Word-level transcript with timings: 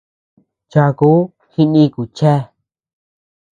Cháku 0.71 1.11
jinikuy 1.51 2.09
chéa. 2.17 2.37